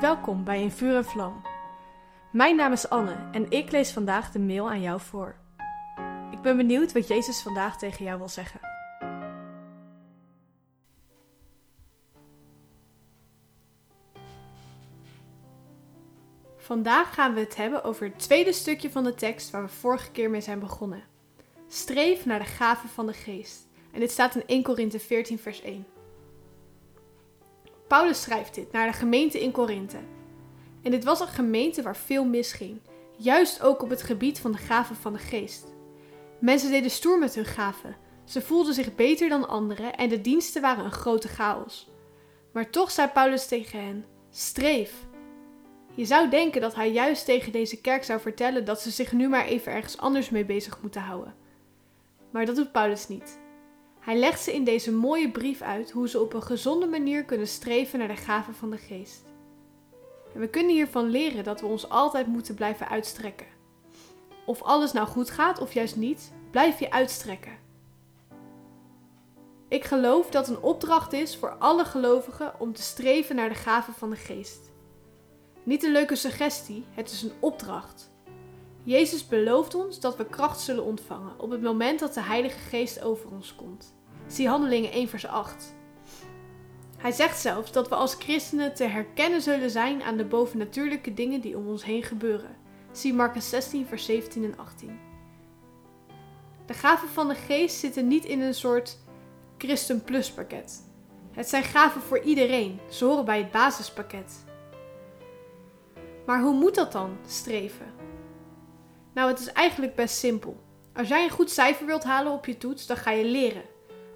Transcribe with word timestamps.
Welkom 0.00 0.44
bij 0.44 0.62
In 0.62 0.70
Vuur 0.70 0.96
en 0.96 1.04
Vlam. 1.04 1.42
Mijn 2.32 2.56
naam 2.56 2.72
is 2.72 2.88
Anne 2.88 3.28
en 3.32 3.50
ik 3.50 3.70
lees 3.70 3.92
vandaag 3.92 4.30
de 4.30 4.38
mail 4.38 4.70
aan 4.70 4.80
jou 4.80 5.00
voor. 5.00 5.36
Ik 6.30 6.40
ben 6.40 6.56
benieuwd 6.56 6.92
wat 6.92 7.08
Jezus 7.08 7.42
vandaag 7.42 7.78
tegen 7.78 8.04
jou 8.04 8.18
wil 8.18 8.28
zeggen. 8.28 8.60
Vandaag 16.56 17.14
gaan 17.14 17.34
we 17.34 17.40
het 17.40 17.56
hebben 17.56 17.84
over 17.84 18.06
het 18.06 18.18
tweede 18.18 18.52
stukje 18.52 18.90
van 18.90 19.04
de 19.04 19.14
tekst 19.14 19.50
waar 19.50 19.62
we 19.62 19.68
vorige 19.68 20.10
keer 20.10 20.30
mee 20.30 20.40
zijn 20.40 20.58
begonnen. 20.58 21.02
Streef 21.68 22.26
naar 22.26 22.38
de 22.38 22.44
gaven 22.44 22.88
van 22.88 23.06
de 23.06 23.12
geest. 23.12 23.66
En 23.92 24.00
dit 24.00 24.10
staat 24.10 24.34
in 24.34 24.46
1 24.46 24.62
Korinthe 24.62 24.98
14 24.98 25.38
vers 25.38 25.62
1. 25.62 25.86
Paulus 27.94 28.22
schrijft 28.22 28.54
dit 28.54 28.72
naar 28.72 28.86
de 28.86 28.92
gemeente 28.92 29.40
in 29.40 29.50
Korinthe. 29.50 29.98
En 30.82 30.90
dit 30.90 31.04
was 31.04 31.20
een 31.20 31.26
gemeente 31.26 31.82
waar 31.82 31.96
veel 31.96 32.24
misging, 32.24 32.80
juist 33.16 33.62
ook 33.62 33.82
op 33.82 33.90
het 33.90 34.02
gebied 34.02 34.38
van 34.38 34.52
de 34.52 34.58
gaven 34.58 34.96
van 34.96 35.12
de 35.12 35.18
geest. 35.18 35.74
Mensen 36.40 36.70
deden 36.70 36.90
stoer 36.90 37.18
met 37.18 37.34
hun 37.34 37.44
gaven, 37.44 37.96
ze 38.24 38.40
voelden 38.40 38.74
zich 38.74 38.94
beter 38.94 39.28
dan 39.28 39.48
anderen 39.48 39.94
en 39.94 40.08
de 40.08 40.20
diensten 40.20 40.62
waren 40.62 40.84
een 40.84 40.92
grote 40.92 41.28
chaos. 41.28 41.90
Maar 42.52 42.70
toch 42.70 42.90
zei 42.90 43.08
Paulus 43.08 43.46
tegen 43.46 43.84
hen: 43.84 44.04
streef. 44.30 44.92
Je 45.94 46.04
zou 46.04 46.28
denken 46.28 46.60
dat 46.60 46.74
hij 46.74 46.92
juist 46.92 47.24
tegen 47.24 47.52
deze 47.52 47.80
kerk 47.80 48.04
zou 48.04 48.20
vertellen 48.20 48.64
dat 48.64 48.80
ze 48.80 48.90
zich 48.90 49.12
nu 49.12 49.28
maar 49.28 49.46
even 49.46 49.72
ergens 49.72 49.98
anders 49.98 50.30
mee 50.30 50.44
bezig 50.44 50.82
moeten 50.82 51.00
houden. 51.00 51.34
Maar 52.30 52.46
dat 52.46 52.56
doet 52.56 52.72
Paulus 52.72 53.08
niet. 53.08 53.42
Hij 54.04 54.16
legt 54.16 54.40
ze 54.40 54.54
in 54.54 54.64
deze 54.64 54.92
mooie 54.92 55.30
brief 55.30 55.62
uit 55.62 55.90
hoe 55.90 56.08
ze 56.08 56.20
op 56.20 56.34
een 56.34 56.42
gezonde 56.42 56.86
manier 56.86 57.24
kunnen 57.24 57.46
streven 57.46 57.98
naar 57.98 58.08
de 58.08 58.16
gaven 58.16 58.54
van 58.54 58.70
de 58.70 58.76
geest. 58.76 59.24
En 60.34 60.40
we 60.40 60.48
kunnen 60.48 60.72
hiervan 60.72 61.10
leren 61.10 61.44
dat 61.44 61.60
we 61.60 61.66
ons 61.66 61.88
altijd 61.88 62.26
moeten 62.26 62.54
blijven 62.54 62.88
uitstrekken. 62.88 63.46
Of 64.46 64.62
alles 64.62 64.92
nou 64.92 65.06
goed 65.06 65.30
gaat 65.30 65.60
of 65.60 65.72
juist 65.72 65.96
niet, 65.96 66.32
blijf 66.50 66.78
je 66.78 66.90
uitstrekken. 66.90 67.58
Ik 69.68 69.84
geloof 69.84 70.30
dat 70.30 70.48
een 70.48 70.62
opdracht 70.62 71.12
is 71.12 71.36
voor 71.36 71.50
alle 71.50 71.84
gelovigen 71.84 72.60
om 72.60 72.72
te 72.72 72.82
streven 72.82 73.36
naar 73.36 73.48
de 73.48 73.54
gaven 73.54 73.94
van 73.94 74.10
de 74.10 74.16
geest. 74.16 74.70
Niet 75.62 75.82
een 75.82 75.92
leuke 75.92 76.16
suggestie, 76.16 76.84
het 76.90 77.10
is 77.10 77.22
een 77.22 77.32
opdracht. 77.40 78.13
Jezus 78.84 79.26
belooft 79.26 79.74
ons 79.74 80.00
dat 80.00 80.16
we 80.16 80.26
kracht 80.26 80.60
zullen 80.60 80.84
ontvangen 80.84 81.40
op 81.40 81.50
het 81.50 81.62
moment 81.62 82.00
dat 82.00 82.14
de 82.14 82.22
Heilige 82.22 82.58
Geest 82.58 83.02
over 83.02 83.30
ons 83.30 83.54
komt. 83.54 83.94
Zie 84.26 84.48
Handelingen 84.48 84.92
1 84.92 85.08
vers 85.08 85.26
8. 85.26 85.74
Hij 86.96 87.12
zegt 87.12 87.40
zelfs 87.40 87.72
dat 87.72 87.88
we 87.88 87.94
als 87.94 88.14
christenen 88.14 88.74
te 88.74 88.84
herkennen 88.84 89.42
zullen 89.42 89.70
zijn 89.70 90.02
aan 90.02 90.16
de 90.16 90.24
bovennatuurlijke 90.24 91.14
dingen 91.14 91.40
die 91.40 91.56
om 91.56 91.68
ons 91.68 91.84
heen 91.84 92.02
gebeuren. 92.02 92.56
Zie 92.92 93.14
Marcus 93.14 93.48
16 93.48 93.86
vers 93.86 94.04
17 94.04 94.44
en 94.44 94.58
18. 94.58 94.98
De 96.66 96.74
gaven 96.74 97.08
van 97.08 97.28
de 97.28 97.34
geest 97.34 97.78
zitten 97.78 98.08
niet 98.08 98.24
in 98.24 98.40
een 98.40 98.54
soort 98.54 98.98
Christen 99.58 100.04
Plus 100.04 100.30
pakket. 100.30 100.82
Het 101.32 101.48
zijn 101.48 101.64
gaven 101.64 102.00
voor 102.00 102.20
iedereen, 102.20 102.80
ze 102.90 103.04
horen 103.04 103.24
bij 103.24 103.38
het 103.38 103.50
basispakket. 103.50 104.44
Maar 106.26 106.42
hoe 106.42 106.54
moet 106.54 106.74
dat 106.74 106.92
dan, 106.92 107.16
streven? 107.26 107.86
Nou, 109.14 109.28
het 109.28 109.40
is 109.40 109.52
eigenlijk 109.52 109.94
best 109.94 110.16
simpel. 110.16 110.62
Als 110.92 111.08
jij 111.08 111.24
een 111.24 111.30
goed 111.30 111.50
cijfer 111.50 111.86
wilt 111.86 112.04
halen 112.04 112.32
op 112.32 112.46
je 112.46 112.58
toets, 112.58 112.86
dan 112.86 112.96
ga 112.96 113.10
je 113.10 113.24
leren. 113.24 113.62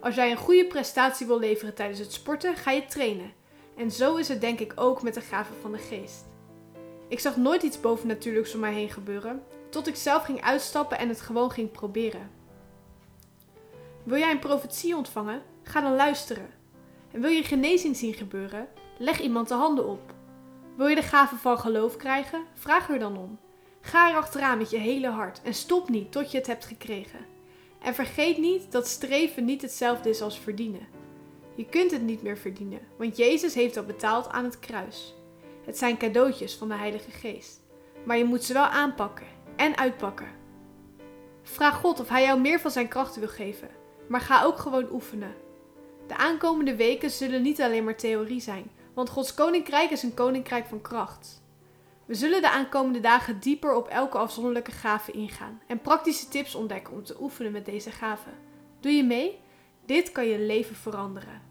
Als 0.00 0.14
jij 0.14 0.30
een 0.30 0.36
goede 0.36 0.66
prestatie 0.66 1.26
wil 1.26 1.38
leveren 1.38 1.74
tijdens 1.74 1.98
het 1.98 2.12
sporten, 2.12 2.56
ga 2.56 2.70
je 2.70 2.86
trainen. 2.86 3.32
En 3.76 3.90
zo 3.90 4.16
is 4.16 4.28
het 4.28 4.40
denk 4.40 4.60
ik 4.60 4.72
ook 4.74 5.02
met 5.02 5.14
de 5.14 5.20
gaven 5.20 5.54
van 5.60 5.72
de 5.72 5.78
geest. 5.78 6.24
Ik 7.08 7.20
zag 7.20 7.36
nooit 7.36 7.62
iets 7.62 7.80
bovennatuurlijks 7.80 8.54
om 8.54 8.60
mij 8.60 8.72
heen 8.72 8.90
gebeuren, 8.90 9.42
tot 9.70 9.86
ik 9.86 9.96
zelf 9.96 10.22
ging 10.22 10.42
uitstappen 10.42 10.98
en 10.98 11.08
het 11.08 11.20
gewoon 11.20 11.50
ging 11.50 11.70
proberen. 11.70 12.30
Wil 14.02 14.18
jij 14.18 14.30
een 14.30 14.38
profetie 14.38 14.96
ontvangen? 14.96 15.42
Ga 15.62 15.80
dan 15.80 15.96
luisteren. 15.96 16.50
En 17.12 17.20
wil 17.20 17.30
je 17.30 17.42
genezing 17.42 17.96
zien 17.96 18.14
gebeuren? 18.14 18.68
Leg 18.98 19.20
iemand 19.20 19.48
de 19.48 19.54
handen 19.54 19.86
op. 19.86 20.14
Wil 20.76 20.86
je 20.86 20.94
de 20.94 21.02
gave 21.02 21.36
van 21.36 21.58
geloof 21.58 21.96
krijgen? 21.96 22.44
Vraag 22.54 22.90
er 22.90 22.98
dan 22.98 23.16
om. 23.16 23.38
Ga 23.88 24.10
er 24.10 24.16
achteraan 24.16 24.58
met 24.58 24.70
je 24.70 24.78
hele 24.78 25.08
hart 25.08 25.42
en 25.42 25.54
stop 25.54 25.88
niet 25.88 26.12
tot 26.12 26.30
je 26.30 26.38
het 26.38 26.46
hebt 26.46 26.64
gekregen. 26.64 27.18
En 27.78 27.94
vergeet 27.94 28.38
niet 28.38 28.72
dat 28.72 28.86
streven 28.86 29.44
niet 29.44 29.62
hetzelfde 29.62 30.08
is 30.08 30.22
als 30.22 30.38
verdienen. 30.38 30.86
Je 31.54 31.64
kunt 31.64 31.90
het 31.90 32.02
niet 32.02 32.22
meer 32.22 32.38
verdienen, 32.38 32.80
want 32.96 33.16
Jezus 33.16 33.54
heeft 33.54 33.76
al 33.76 33.84
betaald 33.84 34.28
aan 34.28 34.44
het 34.44 34.58
kruis. 34.58 35.14
Het 35.64 35.78
zijn 35.78 35.96
cadeautjes 35.96 36.54
van 36.54 36.68
de 36.68 36.74
Heilige 36.74 37.10
Geest, 37.10 37.60
maar 38.04 38.16
je 38.16 38.24
moet 38.24 38.44
ze 38.44 38.52
wel 38.52 38.64
aanpakken 38.64 39.26
en 39.56 39.76
uitpakken. 39.76 40.28
Vraag 41.42 41.80
God 41.80 42.00
of 42.00 42.08
Hij 42.08 42.22
jou 42.22 42.40
meer 42.40 42.60
van 42.60 42.70
Zijn 42.70 42.88
krachten 42.88 43.20
wil 43.20 43.30
geven, 43.30 43.68
maar 44.08 44.20
ga 44.20 44.44
ook 44.44 44.58
gewoon 44.58 44.92
oefenen. 44.92 45.34
De 46.06 46.16
aankomende 46.16 46.76
weken 46.76 47.10
zullen 47.10 47.42
niet 47.42 47.60
alleen 47.60 47.84
maar 47.84 47.96
theorie 47.96 48.40
zijn, 48.40 48.70
want 48.94 49.10
Gods 49.10 49.34
koninkrijk 49.34 49.90
is 49.90 50.02
een 50.02 50.14
koninkrijk 50.14 50.66
van 50.66 50.80
kracht. 50.80 51.46
We 52.08 52.14
zullen 52.14 52.40
de 52.40 52.50
aankomende 52.50 53.00
dagen 53.00 53.40
dieper 53.40 53.74
op 53.74 53.88
elke 53.88 54.18
afzonderlijke 54.18 54.70
gave 54.70 55.12
ingaan 55.12 55.60
en 55.66 55.80
praktische 55.80 56.28
tips 56.28 56.54
ontdekken 56.54 56.94
om 56.94 57.04
te 57.04 57.20
oefenen 57.20 57.52
met 57.52 57.64
deze 57.64 57.90
gaven. 57.90 58.32
Doe 58.80 58.92
je 58.92 59.04
mee? 59.04 59.40
Dit 59.86 60.12
kan 60.12 60.26
je 60.26 60.38
leven 60.38 60.76
veranderen. 60.76 61.42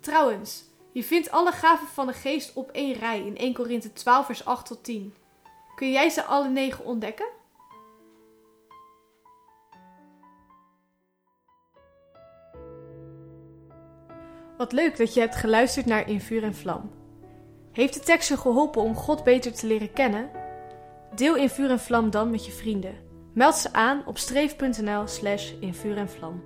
Trouwens, 0.00 0.64
je 0.92 1.04
vindt 1.04 1.30
alle 1.30 1.52
gaven 1.52 1.86
van 1.86 2.06
de 2.06 2.12
geest 2.12 2.54
op 2.54 2.70
één 2.70 2.94
rij 2.94 3.26
in 3.26 3.36
1 3.36 3.54
Korinthe 3.54 3.92
12 3.92 4.26
vers 4.26 4.44
8 4.44 4.66
tot 4.66 4.84
10. 4.84 5.14
Kun 5.74 5.90
jij 5.90 6.08
ze 6.08 6.24
alle 6.24 6.48
negen 6.48 6.84
ontdekken? 6.84 7.28
Wat 14.56 14.72
leuk 14.72 14.96
dat 14.96 15.14
je 15.14 15.20
hebt 15.20 15.36
geluisterd 15.36 15.86
naar 15.86 16.08
In 16.08 16.20
Vuur 16.20 16.42
en 16.42 16.54
Vlam. 16.54 16.90
Heeft 17.78 17.94
de 17.94 18.00
tekst 18.00 18.28
je 18.28 18.36
geholpen 18.36 18.82
om 18.82 18.94
God 18.94 19.24
beter 19.24 19.52
te 19.52 19.66
leren 19.66 19.92
kennen? 19.92 20.30
Deel 21.14 21.36
In 21.36 21.48
Vuur 21.48 21.70
en 21.70 21.78
Vlam 21.78 22.10
dan 22.10 22.30
met 22.30 22.46
je 22.46 22.52
vrienden. 22.52 22.94
Meld 23.34 23.54
ze 23.54 23.72
aan 23.72 24.02
op 24.06 24.18
streef.nl 24.18 25.06
slash 25.06 25.52
in 25.60 25.74
vuur 25.74 25.96
en 25.96 26.08
vlam. 26.08 26.42